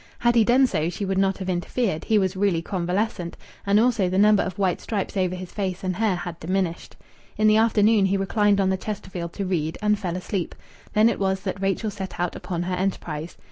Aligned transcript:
Had 0.17 0.33
he 0.33 0.43
done 0.43 0.65
so 0.65 0.89
she 0.89 1.05
would 1.05 1.19
not 1.19 1.37
have 1.37 1.47
interfered; 1.47 2.05
he 2.05 2.17
was 2.17 2.35
really 2.35 2.63
convalescent, 2.63 3.37
and 3.67 3.79
also 3.79 4.09
the 4.09 4.17
number 4.17 4.41
of 4.41 4.57
white 4.57 4.81
stripes 4.81 5.15
over 5.15 5.35
his 5.35 5.51
face 5.51 5.83
and 5.83 5.97
hair 5.97 6.15
had 6.15 6.39
diminished. 6.39 6.95
In 7.37 7.45
the 7.47 7.57
afternoon 7.57 8.07
he 8.07 8.17
reclined 8.17 8.59
on 8.59 8.71
the 8.71 8.77
Chesterfield 8.77 9.31
to 9.33 9.45
read, 9.45 9.77
and 9.79 9.99
fell 9.99 10.17
asleep. 10.17 10.55
Then 10.93 11.07
it 11.07 11.19
was 11.19 11.41
that 11.41 11.61
Rachel 11.61 11.91
set 11.91 12.19
out 12.19 12.35
upon 12.35 12.63
her 12.63 12.73
enterprise. 12.75 13.37